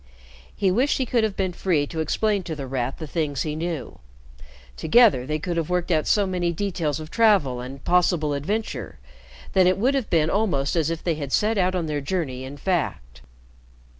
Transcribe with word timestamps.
He 0.55 0.71
wished 0.71 0.97
he 0.97 1.05
could 1.05 1.23
have 1.23 1.35
been 1.37 1.53
free 1.53 1.85
to 1.85 1.99
explain 1.99 2.41
to 2.45 2.55
The 2.55 2.65
Rat 2.65 2.97
the 2.97 3.05
things 3.05 3.43
he 3.43 3.55
knew. 3.55 3.99
Together 4.75 5.27
they 5.27 5.37
could 5.37 5.57
have 5.57 5.69
worked 5.69 5.91
out 5.91 6.07
so 6.07 6.25
many 6.25 6.51
details 6.51 6.99
of 6.99 7.11
travel 7.11 7.61
and 7.61 7.83
possible 7.85 8.33
adventure 8.33 8.97
that 9.53 9.67
it 9.67 9.77
would 9.77 9.93
have 9.93 10.09
been 10.09 10.31
almost 10.31 10.75
as 10.75 10.89
if 10.89 11.03
they 11.03 11.13
had 11.13 11.31
set 11.31 11.59
out 11.59 11.75
on 11.75 11.85
their 11.85 12.01
journey 12.01 12.43
in 12.45 12.57
fact. 12.57 13.21